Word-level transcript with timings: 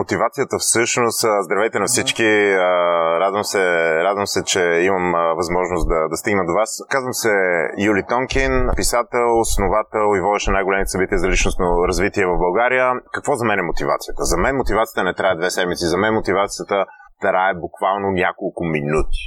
Мотивацията 0.00 0.56
всъщност, 0.58 1.20
здравейте 1.46 1.78
на 1.78 1.86
всички, 1.86 2.28
радвам 3.22 3.44
се, 3.44 3.62
радвам 4.06 4.26
се 4.26 4.44
че 4.44 4.62
имам 4.90 5.06
възможност 5.36 5.88
да, 5.88 6.08
да 6.08 6.16
стигна 6.16 6.44
до 6.46 6.52
вас. 6.52 6.70
Казвам 6.90 7.12
се 7.12 7.32
Юли 7.78 8.02
Тонкин, 8.08 8.52
писател, 8.76 9.28
основател 9.40 10.06
и 10.16 10.20
водещ 10.20 10.46
на 10.46 10.52
най-големите 10.52 10.88
събития 10.88 11.18
за 11.18 11.28
личностно 11.28 11.66
развитие 11.88 12.26
в 12.26 12.38
България. 12.38 12.92
Какво 13.14 13.34
за 13.34 13.44
мен 13.44 13.58
е 13.58 13.70
мотивацията? 13.70 14.22
За 14.24 14.36
мен 14.36 14.56
мотивацията 14.56 15.04
не 15.04 15.14
трябва 15.14 15.36
две 15.36 15.50
седмици, 15.50 15.84
за 15.92 15.98
мен 15.98 16.14
мотивацията 16.14 16.86
трае 17.20 17.54
буквално 17.54 18.10
няколко 18.10 18.64
минути. 18.64 19.20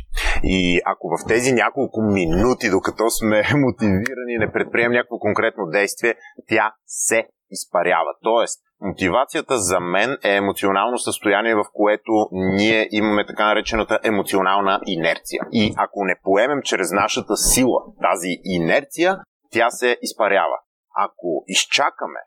И 0.44 0.82
ако 0.86 1.06
в 1.10 1.28
тези 1.28 1.52
няколко 1.54 2.02
минути, 2.02 2.70
докато 2.70 3.10
сме 3.10 3.38
мотивирани, 3.66 4.34
не 4.40 4.52
предприемем 4.52 4.92
някакво 4.92 5.18
конкретно 5.20 5.64
действие, 5.66 6.16
тя 6.50 6.72
се 6.86 7.28
изпарява. 7.52 8.12
Тоест, 8.24 8.60
мотивацията 8.82 9.58
за 9.58 9.80
мен 9.80 10.18
е 10.24 10.36
емоционално 10.36 10.98
състояние, 10.98 11.56
в 11.56 11.66
което 11.74 12.30
ние 12.32 12.88
имаме 12.92 13.26
така 13.26 13.46
наречената 13.46 14.00
емоционална 14.04 14.82
инерция. 14.86 15.42
И 15.52 15.74
ако 15.78 16.06
не 16.06 16.16
поемем 16.24 16.62
чрез 16.64 16.92
нашата 16.92 17.38
сила 17.38 17.82
тази 18.02 18.30
инерция, 18.44 19.18
тя 19.52 19.70
се 19.70 19.98
изпарява. 20.02 20.58
Ако 20.96 21.44
изчакаме 21.48 22.20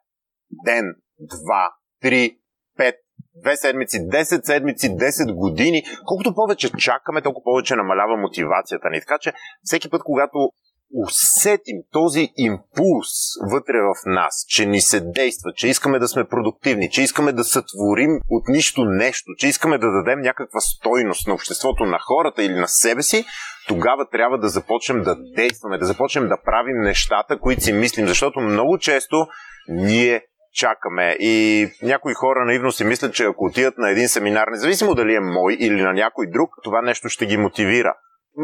ден, 0.65 0.85
два, 1.21 1.73
три, 2.03 2.39
пет, 2.77 2.95
две 3.35 3.57
седмици, 3.57 3.97
10 3.97 4.47
седмици, 4.47 4.89
10 4.89 5.35
години, 5.35 5.83
колкото 6.07 6.35
повече 6.35 6.71
чакаме, 6.79 7.23
толкова 7.23 7.45
повече 7.45 7.77
намалява 7.77 8.17
мотивацията 8.17 8.91
ни. 8.91 9.01
Така 9.01 9.19
че 9.21 9.33
всеки 9.63 9.91
път, 9.91 10.03
когато 10.05 10.51
усетим 10.95 11.77
този 11.93 12.33
импулс 12.37 13.09
вътре 13.51 13.81
в 13.81 13.95
нас, 14.07 14.45
че 14.49 14.67
ни 14.67 14.81
се 14.81 15.01
действа, 15.01 15.53
че 15.57 15.69
искаме 15.69 15.99
да 15.99 16.09
сме 16.09 16.29
продуктивни, 16.29 16.91
че 16.91 17.03
искаме 17.03 17.33
да 17.33 17.45
сътворим 17.45 18.21
от 18.29 18.49
нищо 18.49 18.85
нещо, 18.85 19.33
че 19.39 19.49
искаме 19.49 19.79
да 19.79 19.91
дадем 19.91 20.21
някаква 20.21 20.61
стойност 20.61 21.27
на 21.29 21.35
обществото, 21.35 21.85
на 21.85 21.99
хората 22.01 22.43
или 22.43 22.55
на 22.55 22.69
себе 22.69 23.03
си, 23.03 23.25
тогава 23.69 24.09
трябва 24.13 24.39
да 24.39 24.49
започнем 24.49 25.03
да 25.03 25.17
действаме, 25.37 25.79
да 25.79 25.87
започнем 25.87 26.29
да 26.29 26.37
правим 26.45 26.81
нещата, 26.81 27.39
които 27.39 27.63
си 27.63 27.73
мислим, 27.73 28.07
защото 28.07 28.41
много 28.41 28.79
често 28.79 29.27
ние 29.69 30.23
чакаме. 30.53 31.17
И 31.21 31.67
някои 31.83 32.15
хора 32.15 32.45
наивно 32.45 32.73
си 32.73 32.85
мислят, 32.85 33.15
че 33.15 33.25
ако 33.25 33.45
отидат 33.45 33.79
на 33.79 33.91
един 33.91 34.09
семинар, 34.09 34.49
независимо 34.49 34.95
дали 34.95 35.15
е 35.15 35.21
мой 35.21 35.57
или 35.61 35.83
на 35.83 35.93
някой 35.93 36.27
друг, 36.27 36.51
това 36.65 36.83
нещо 36.83 37.09
ще 37.09 37.27
ги 37.27 37.37
мотивира. 37.37 37.95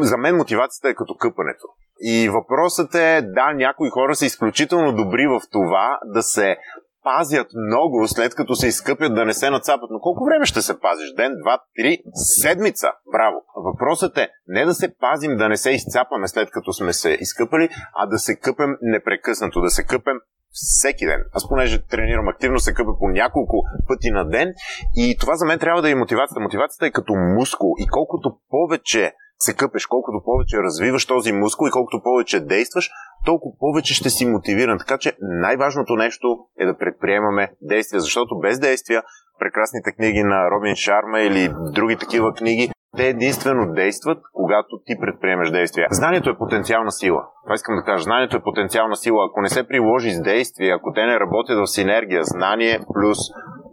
За 0.01 0.17
мен 0.17 0.35
мотивацията 0.35 0.89
е 0.89 0.95
като 0.95 1.15
къпането. 1.15 1.67
И 2.01 2.29
въпросът 2.29 2.95
е, 2.95 3.21
да, 3.21 3.53
някои 3.53 3.89
хора 3.89 4.15
са 4.15 4.25
изключително 4.25 4.95
добри 4.95 5.27
в 5.27 5.41
това 5.51 5.99
да 6.05 6.23
се 6.23 6.57
пазят 7.03 7.47
много, 7.67 8.07
след 8.07 8.35
като 8.35 8.55
се 8.55 8.67
изкъпят 8.67 9.15
да 9.15 9.25
не 9.25 9.33
се 9.33 9.49
нацапат. 9.49 9.89
Но 9.91 9.99
колко 9.99 10.25
време 10.25 10.45
ще 10.45 10.61
се 10.61 10.79
пазиш? 10.79 11.13
Ден, 11.13 11.31
два, 11.41 11.59
три, 11.75 11.97
седмица? 12.13 12.87
Браво! 13.11 13.37
Въпросът 13.55 14.17
е 14.17 14.29
не 14.47 14.65
да 14.65 14.73
се 14.73 14.95
пазим 14.99 15.37
да 15.37 15.49
не 15.49 15.57
се 15.57 15.71
изцапаме 15.71 16.27
след 16.27 16.49
като 16.51 16.73
сме 16.73 16.93
се 16.93 17.17
изкъпали, 17.19 17.69
а 17.95 18.05
да 18.05 18.19
се 18.19 18.35
къпем 18.35 18.75
непрекъснато, 18.81 19.61
да 19.61 19.69
се 19.69 19.83
къпем 19.83 20.17
всеки 20.51 21.05
ден. 21.05 21.23
Аз 21.33 21.49
понеже 21.49 21.85
тренирам 21.87 22.27
активно, 22.27 22.59
се 22.59 22.73
къпя 22.73 22.99
по 22.99 23.07
няколко 23.07 23.63
пъти 23.87 24.11
на 24.11 24.29
ден 24.29 24.53
и 24.95 25.17
това 25.19 25.35
за 25.35 25.45
мен 25.45 25.59
трябва 25.59 25.81
да 25.81 25.89
е 25.89 25.95
мотивацията. 25.95 26.39
Мотивацията 26.39 26.85
е 26.85 26.91
като 26.91 27.13
мускул 27.15 27.73
и 27.79 27.87
колкото 27.87 28.37
повече 28.49 29.13
се 29.39 29.55
къпеш, 29.55 29.85
колкото 29.85 30.21
повече 30.25 30.57
развиваш 30.57 31.05
този 31.05 31.31
мускул 31.31 31.67
и 31.67 31.71
колкото 31.71 32.03
повече 32.03 32.39
действаш, 32.39 32.89
толкова 33.25 33.55
повече 33.59 33.93
ще 33.93 34.09
си 34.09 34.25
мотивиран. 34.25 34.77
Така 34.77 34.97
че 34.97 35.13
най-важното 35.21 35.95
нещо 35.95 36.27
е 36.59 36.65
да 36.65 36.77
предприемаме 36.77 37.51
действия, 37.61 37.99
защото 37.99 38.39
без 38.39 38.59
действия 38.59 39.03
прекрасните 39.39 39.91
книги 39.91 40.23
на 40.23 40.51
Робин 40.51 40.75
Шарма 40.75 41.19
или 41.19 41.53
други 41.73 41.97
такива 41.97 42.33
книги, 42.33 42.71
те 42.97 43.07
единствено 43.07 43.73
действат, 43.73 44.19
когато 44.33 44.79
ти 44.85 44.93
предприемеш 45.01 45.49
действия. 45.51 45.87
Знанието 45.91 46.29
е 46.29 46.37
потенциална 46.37 46.91
сила. 46.91 47.21
Това 47.43 47.55
искам 47.55 47.75
да 47.75 47.83
кажа. 47.83 48.03
Знанието 48.03 48.37
е 48.37 48.43
потенциална 48.43 48.95
сила. 48.95 49.25
Ако 49.29 49.41
не 49.41 49.49
се 49.49 49.67
приложи 49.67 50.11
с 50.11 50.21
действия, 50.21 50.75
ако 50.75 50.93
те 50.93 51.05
не 51.05 51.19
работят 51.19 51.57
в 51.59 51.67
синергия, 51.67 52.23
знание 52.23 52.79
плюс 52.93 53.17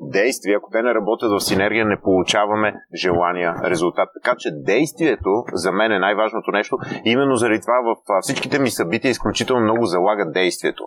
действия, 0.08 0.56
ако 0.58 0.70
те 0.70 0.82
не 0.82 0.94
работят 0.94 1.30
в 1.32 1.40
синергия, 1.40 1.86
не 1.86 2.00
получаваме 2.00 2.74
желания 2.94 3.54
резултат. 3.64 4.08
Така 4.22 4.36
че 4.38 4.48
действието 4.50 5.30
за 5.52 5.72
мен 5.72 5.92
е 5.92 5.98
най-важното 5.98 6.50
нещо. 6.50 6.78
Именно 7.04 7.36
заради 7.36 7.60
това 7.60 7.94
в 7.94 8.20
всичките 8.20 8.58
ми 8.58 8.70
събития 8.70 9.10
изключително 9.10 9.62
много 9.62 9.84
залага 9.84 10.30
действието 10.30 10.84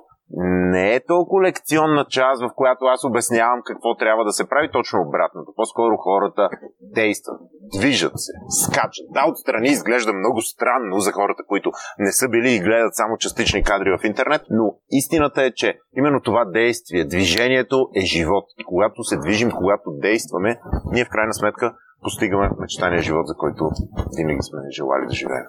не 0.71 0.95
е 0.95 1.05
толкова 1.07 1.41
лекционна 1.41 2.05
част, 2.09 2.41
в 2.41 2.51
която 2.55 2.85
аз 2.85 3.03
обяснявам 3.03 3.61
какво 3.65 3.95
трябва 3.95 4.23
да 4.23 4.31
се 4.31 4.49
прави, 4.49 4.71
точно 4.71 5.01
обратното. 5.01 5.53
По-скоро 5.55 5.97
хората 5.97 6.49
действат, 6.81 7.41
движат 7.79 8.11
се, 8.15 8.31
скачат. 8.63 9.05
Да, 9.09 9.23
отстрани 9.31 9.67
изглежда 9.67 10.13
много 10.13 10.41
странно 10.41 10.99
за 10.99 11.11
хората, 11.11 11.43
които 11.47 11.71
не 11.99 12.11
са 12.11 12.29
били 12.29 12.51
и 12.51 12.59
гледат 12.59 12.95
само 12.95 13.17
частични 13.17 13.63
кадри 13.63 13.89
в 13.89 14.05
интернет, 14.05 14.41
но 14.49 14.75
истината 14.89 15.43
е, 15.43 15.51
че 15.51 15.79
именно 15.97 16.21
това 16.21 16.45
действие, 16.45 17.05
движението 17.05 17.89
е 17.95 18.01
живот. 18.01 18.45
И 18.59 18.63
когато 18.63 19.03
се 19.03 19.17
движим, 19.17 19.51
когато 19.51 19.91
действаме, 19.91 20.59
ние 20.91 21.05
в 21.05 21.09
крайна 21.09 21.33
сметка 21.33 21.75
постигаме 22.03 22.49
мечтания 22.59 23.01
живот, 23.01 23.27
за 23.27 23.35
който 23.35 23.69
винаги 24.17 24.41
сме 24.41 24.59
желали 24.71 25.05
да 25.07 25.13
живеем. 25.13 25.45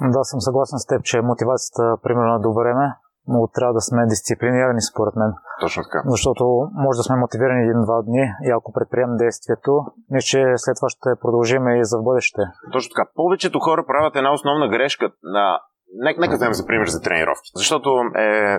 Да, 0.00 0.24
съм 0.24 0.40
съгласен 0.40 0.78
с 0.78 0.86
теб, 0.86 1.02
че 1.02 1.20
мотивацията, 1.20 1.96
примерно, 2.02 2.34
е 2.34 2.42
до 2.46 2.52
време 2.52 2.86
но 3.28 3.48
трябва 3.54 3.74
да 3.74 3.80
сме 3.80 4.06
дисциплинирани, 4.06 4.82
според 4.92 5.14
мен. 5.16 5.30
Точно 5.60 5.82
така. 5.82 6.02
Защото 6.06 6.44
може 6.84 6.96
да 6.96 7.02
сме 7.02 7.16
мотивирани 7.16 7.62
един-два 7.62 8.02
дни 8.02 8.24
и 8.46 8.50
ако 8.50 8.72
предприемем 8.72 9.16
действието, 9.16 9.72
мисля, 10.10 10.26
че 10.32 10.40
след 10.56 10.76
това 10.76 10.88
ще 10.88 11.20
продължим 11.22 11.68
и 11.68 11.84
за 11.84 11.98
в 11.98 12.04
бъдеще. 12.08 12.42
Точно 12.72 12.90
така. 12.94 13.10
Повечето 13.14 13.58
хора 13.58 13.84
правят 13.86 14.16
една 14.16 14.32
основна 14.32 14.68
грешка 14.68 15.06
на 15.22 15.60
Нека, 15.94 16.20
нека 16.20 16.34
вземем 16.36 16.54
за 16.54 16.66
пример 16.66 16.86
за 16.86 17.02
тренировки. 17.02 17.50
Защото 17.56 17.90
е 18.16 18.58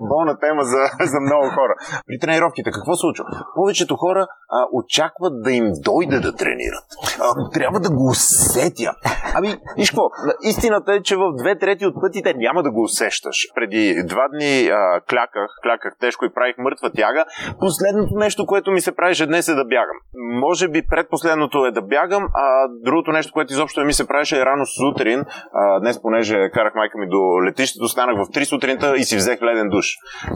болна 0.00 0.38
тема 0.38 0.62
за, 0.62 0.82
за 1.12 1.20
много 1.20 1.46
хора. 1.48 1.74
При 2.06 2.18
тренировките 2.18 2.70
какво 2.70 2.96
случва? 2.96 3.24
Повечето 3.54 3.96
хора 3.96 4.26
а, 4.50 4.66
очакват 4.72 5.42
да 5.42 5.52
им 5.52 5.72
дойде 5.84 6.20
да 6.20 6.34
тренират. 6.34 6.86
А, 7.20 7.50
трябва 7.50 7.80
да 7.80 7.90
го 7.90 8.08
усетя. 8.08 8.92
Ами, 9.34 9.48
виж 9.76 9.90
какво? 9.90 10.10
Истината 10.42 10.92
е, 10.92 11.02
че 11.02 11.16
в 11.16 11.32
две 11.38 11.58
трети 11.58 11.86
от 11.86 11.94
пътите 12.00 12.34
няма 12.36 12.62
да 12.62 12.70
го 12.70 12.82
усещаш. 12.82 13.36
Преди 13.54 14.02
два 14.04 14.28
дни 14.28 14.68
а, 14.68 15.00
кляках, 15.10 15.50
кляках 15.62 15.92
тежко 16.00 16.24
и 16.24 16.34
правих 16.34 16.58
мъртва 16.58 16.90
тяга. 16.90 17.24
Последното 17.60 18.14
нещо, 18.14 18.46
което 18.46 18.70
ми 18.70 18.80
се 18.80 18.96
правеше 18.96 19.26
днес 19.26 19.48
е 19.48 19.54
да 19.54 19.64
бягам. 19.64 19.96
Може 20.40 20.68
би 20.68 20.86
предпоследното 20.86 21.66
е 21.66 21.70
да 21.70 21.82
бягам, 21.82 22.28
а 22.34 22.68
другото 22.84 23.12
нещо, 23.12 23.32
което 23.32 23.52
изобщо 23.52 23.84
ми 23.84 23.92
се 23.92 24.08
правеше 24.08 24.40
е 24.40 24.44
рано 24.44 24.64
сутрин. 24.66 25.24
А, 25.52 25.80
днес, 25.80 26.02
понеже 26.02 26.50
карах 26.50 26.74
майка 26.74 26.98
ми 26.98 27.08
до 27.08 27.44
летището, 27.46 27.88
станах 27.88 28.16
в 28.16 28.30
3 28.30 28.44
сутринта 28.44 28.94
и 28.96 29.04
си 29.04 29.16
взех 29.16 29.42
леден 29.42 29.68
душ. 29.74 29.86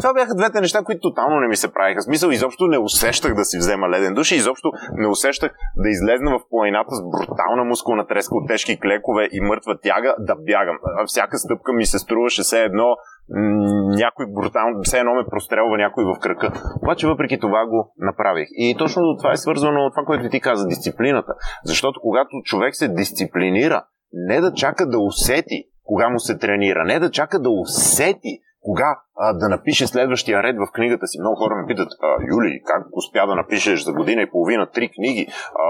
Това 0.00 0.10
бяха 0.18 0.34
двете 0.40 0.60
неща, 0.60 0.78
които 0.86 1.00
тотално 1.00 1.40
не 1.40 1.48
ми 1.48 1.56
се 1.56 1.72
правиха. 1.72 2.02
Смисъл, 2.02 2.28
изобщо 2.30 2.66
не 2.66 2.78
усещах 2.78 3.32
да 3.34 3.44
си 3.44 3.56
взема 3.58 3.88
леден 3.88 4.14
душ 4.14 4.30
и 4.30 4.36
изобщо 4.42 4.68
не 4.92 5.08
усещах 5.08 5.50
да 5.82 5.88
излезна 5.88 6.30
в 6.34 6.48
планината 6.50 6.92
с 6.96 7.00
брутална 7.12 7.64
мускулна 7.64 8.06
треска 8.06 8.34
от 8.34 8.48
тежки 8.48 8.80
клекове 8.80 9.28
и 9.32 9.40
мъртва 9.40 9.74
тяга 9.82 10.14
да 10.18 10.34
бягам. 10.48 10.76
Всяка 11.06 11.38
стъпка 11.38 11.72
ми 11.72 11.86
се 11.86 11.98
струваше 11.98 12.42
все 12.42 12.62
едно 12.62 12.88
някой 14.02 14.26
брутално, 14.28 14.82
все 14.82 14.98
едно 14.98 15.14
ме 15.14 15.30
прострелва 15.30 15.76
някой 15.76 16.04
в 16.04 16.18
кръка. 16.20 16.52
Обаче 16.82 17.06
въпреки 17.06 17.40
това 17.40 17.66
го 17.66 17.92
направих. 17.98 18.48
И 18.50 18.76
точно 18.78 19.16
това 19.18 19.32
е 19.32 19.36
свързано 19.36 19.80
от 19.80 19.92
това, 19.94 20.04
което 20.06 20.28
ти 20.28 20.40
каза, 20.40 20.66
дисциплината. 20.66 21.32
Защото 21.64 22.00
когато 22.00 22.30
човек 22.44 22.76
се 22.76 22.88
дисциплинира, 22.88 23.84
не 24.12 24.40
да 24.40 24.52
чака 24.52 24.86
да 24.86 24.98
усети 24.98 25.64
кога 25.84 26.08
му 26.08 26.18
се 26.18 26.38
тренира, 26.38 26.84
не 26.84 26.98
да 26.98 27.10
чака 27.10 27.40
да 27.40 27.50
усети 27.50 28.40
кога 28.66 28.90
а, 29.16 29.32
да 29.32 29.48
напише 29.48 29.86
следващия 29.86 30.42
ред 30.42 30.56
в 30.56 30.72
книгата 30.72 31.06
си. 31.06 31.20
Много 31.20 31.36
хора 31.36 31.54
ме 31.54 31.66
питат, 31.66 31.88
а, 32.02 32.08
Юли, 32.32 32.62
как 32.66 32.82
успя 32.92 33.26
да 33.26 33.34
напишеш 33.34 33.84
за 33.84 33.92
година 33.92 34.22
и 34.22 34.30
половина 34.30 34.70
три 34.74 34.88
книги? 34.96 35.26
А, 35.62 35.64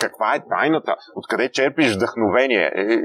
каква 0.00 0.34
е 0.34 0.44
тайната? 0.48 0.96
Откъде 1.16 1.50
черпиш 1.50 1.94
вдъхновение? 1.94 2.66
Е, 2.74 2.98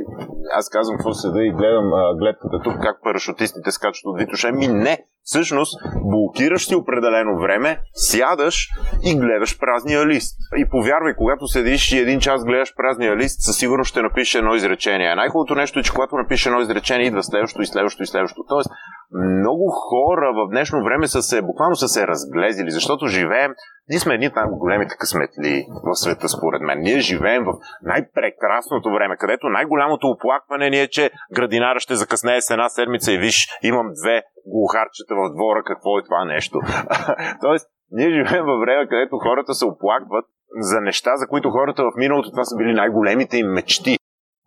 аз 0.53 0.69
казвам, 0.69 0.97
какво 0.97 1.13
седа 1.13 1.41
и 1.43 1.51
гледам 1.51 1.93
а, 1.93 2.15
гледката 2.15 2.57
тук, 2.63 2.73
как 2.81 3.03
парашутистите 3.03 3.71
скачат 3.71 4.05
от 4.05 4.19
Витоша. 4.19 4.51
Ми 4.51 4.67
не, 4.67 4.97
всъщност 5.23 5.73
блокираш 6.11 6.67
си 6.67 6.75
определено 6.75 7.41
време, 7.41 7.79
сядаш 7.93 8.69
и 9.03 9.15
гледаш 9.15 9.59
празния 9.59 10.07
лист. 10.07 10.37
И 10.57 10.69
повярвай, 10.69 11.13
когато 11.15 11.47
седиш 11.47 11.91
и 11.91 11.97
един 11.97 12.19
час 12.19 12.45
гледаш 12.45 12.75
празния 12.75 13.17
лист, 13.17 13.41
със 13.41 13.57
сигурност 13.57 13.89
ще 13.89 14.01
напишеш 14.01 14.35
едно 14.35 14.55
изречение. 14.55 15.15
Най-хубавото 15.15 15.55
нещо 15.55 15.79
е, 15.79 15.83
че 15.83 15.91
когато 15.91 16.15
напишеш 16.15 16.45
едно 16.45 16.61
изречение, 16.61 17.07
идва 17.07 17.23
следващото 17.23 17.61
и 17.61 17.65
следващото 17.65 18.03
и 18.03 18.07
следващото. 18.07 18.45
Тоест, 18.49 18.69
много 19.13 19.69
хора 19.69 20.33
в 20.33 20.49
днешно 20.49 20.83
време 20.83 21.07
са 21.07 21.21
се, 21.21 21.41
буквално 21.41 21.75
са 21.75 21.87
се 21.87 22.07
разглезили, 22.07 22.71
защото 22.71 23.07
живеем, 23.07 23.51
ние 23.89 23.99
сме 23.99 24.13
едни 24.13 24.27
от 24.27 24.35
най-големите 24.35 24.95
късметли 24.99 25.65
в 25.85 25.95
света, 25.95 26.29
според 26.29 26.61
мен. 26.61 26.79
Ние 26.79 26.99
живеем 26.99 27.43
в 27.43 27.53
най-прекрасното 27.81 28.89
време, 28.89 29.17
където 29.17 29.49
най-голямото 29.49 30.07
оплакване 30.07 30.69
ни 30.69 30.79
е, 30.81 30.87
че 30.87 31.11
градинара 31.35 31.79
ще 31.79 31.95
закъснее 31.95 32.41
с 32.41 32.49
една 32.49 32.69
седмица 32.69 33.13
и 33.13 33.17
виж, 33.17 33.47
имам 33.63 33.87
две 34.03 34.23
глухарчета 34.45 35.13
в 35.15 35.33
двора, 35.35 35.63
какво 35.65 35.99
е 35.99 36.03
това 36.03 36.25
нещо. 36.25 36.59
Тоест, 37.41 37.67
Ние 37.91 38.09
живеем 38.09 38.45
във 38.45 38.59
време, 38.59 38.87
където 38.87 39.17
хората 39.17 39.53
се 39.53 39.65
оплакват 39.65 40.25
за 40.59 40.81
неща, 40.81 41.11
за 41.15 41.27
които 41.27 41.49
хората 41.49 41.83
в 41.83 41.97
миналото 41.97 42.31
това 42.31 42.43
са 42.43 42.55
били 42.57 42.73
най-големите 42.73 43.37
им 43.37 43.47
мечти. 43.47 43.97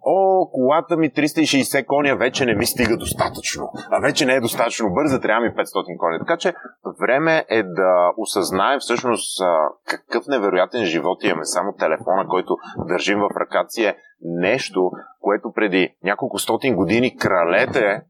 О, 0.05 0.49
колата 0.53 0.97
ми 0.97 1.11
360 1.11 1.87
коня 1.87 2.17
вече 2.17 2.47
не 2.47 2.55
ми 2.55 2.67
стига 2.67 2.97
достатъчно. 2.97 3.71
А 3.91 4.01
вече 4.01 4.27
не 4.27 4.35
е 4.35 4.41
достатъчно 4.41 4.91
бърза, 4.91 5.21
трябва 5.21 5.47
ми 5.47 5.55
500 5.55 5.99
коня. 5.99 6.19
Така 6.19 6.37
че 6.37 6.55
време 7.01 7.45
е 7.49 7.63
да 7.63 8.13
осъзнаем 8.17 8.81
всъщност 8.81 9.43
какъв 9.87 10.27
невероятен 10.27 10.85
живот 10.85 11.25
имаме. 11.25 11.45
Само 11.45 11.73
телефона, 11.73 12.27
който 12.29 12.57
държим 12.89 13.19
в 13.19 13.31
ръката 13.41 13.83
е 13.83 13.97
нещо, 14.21 14.91
което 15.21 15.53
преди 15.53 15.95
няколко 16.05 16.39
стотин 16.39 16.77
години 16.77 17.17
кралете 17.17 18.03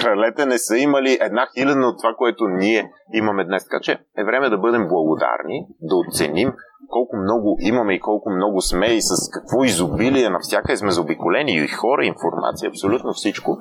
кралете 0.00 0.46
не 0.46 0.58
са 0.58 0.78
имали 0.78 1.18
една 1.20 1.46
хиляда 1.54 1.86
от 1.86 1.98
това, 1.98 2.14
което 2.18 2.48
ние 2.48 2.92
имаме 3.12 3.44
днес. 3.44 3.64
Така 3.68 3.80
че 3.82 3.92
е 4.18 4.24
време 4.24 4.48
да 4.48 4.58
бъдем 4.58 4.88
благодарни, 4.88 5.66
да 5.80 5.96
оценим 5.96 6.52
колко 6.88 7.16
много 7.16 7.56
имаме 7.60 7.94
и 7.94 8.00
колко 8.00 8.30
много 8.30 8.60
сме 8.60 8.86
и 8.86 9.02
с 9.02 9.30
какво 9.32 9.64
изобилие 9.64 10.30
навсякъде 10.30 10.76
сме 10.76 10.90
заобиколени 10.90 11.52
и 11.52 11.68
хора, 11.68 12.04
информация, 12.04 12.68
абсолютно 12.68 13.12
всичко 13.12 13.58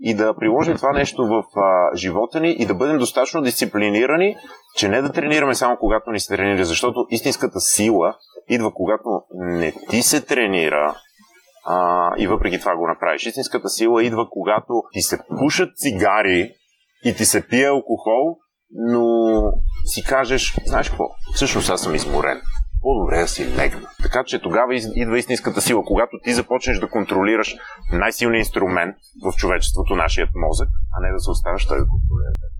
и 0.00 0.14
да 0.14 0.34
приложим 0.34 0.76
това 0.76 0.92
нещо 0.92 1.26
в 1.26 1.60
а, 1.60 1.96
живота 1.96 2.40
ни 2.40 2.50
и 2.50 2.66
да 2.66 2.74
бъдем 2.74 2.98
достатъчно 2.98 3.42
дисциплинирани, 3.42 4.36
че 4.76 4.88
не 4.88 5.02
да 5.02 5.12
тренираме 5.12 5.54
само 5.54 5.76
когато 5.76 6.10
ни 6.10 6.20
се 6.20 6.36
тренира, 6.36 6.64
защото 6.64 7.06
истинската 7.10 7.60
сила 7.60 8.14
идва 8.48 8.72
когато 8.74 9.22
не 9.34 9.72
ти 9.90 10.02
се 10.02 10.26
тренира, 10.26 10.96
а, 11.64 12.10
и 12.18 12.26
въпреки 12.26 12.60
това 12.60 12.76
го 12.76 12.86
направиш. 12.86 13.26
Истинската 13.26 13.68
сила 13.68 14.04
идва, 14.04 14.28
когато 14.30 14.82
ти 14.92 15.00
се 15.00 15.18
пушат 15.38 15.76
цигари 15.76 16.52
и 17.04 17.14
ти 17.14 17.24
се 17.24 17.48
пие 17.48 17.68
алкохол, 17.68 18.36
но 18.70 19.04
си 19.84 20.04
кажеш, 20.04 20.56
знаеш 20.66 20.88
какво, 20.88 21.04
всъщност 21.34 21.70
аз 21.70 21.80
съм 21.80 21.94
изморен. 21.94 22.40
По-добре 22.82 23.20
да 23.20 23.28
си 23.28 23.56
легна. 23.56 23.88
Така 24.02 24.24
че 24.24 24.42
тогава 24.42 24.74
идва 24.74 25.18
истинската 25.18 25.60
сила, 25.60 25.84
когато 25.84 26.18
ти 26.24 26.32
започнеш 26.34 26.78
да 26.78 26.88
контролираш 26.88 27.56
най-силният 27.92 28.46
инструмент 28.46 28.96
в 29.24 29.36
човечеството, 29.36 29.94
нашият 29.96 30.30
мозък, 30.34 30.68
а 30.96 31.00
не 31.00 31.12
да 31.12 31.20
се 31.20 31.30
оставаш 31.30 31.66
той 31.66 31.78
да 31.78 31.86
контролира. 31.86 32.51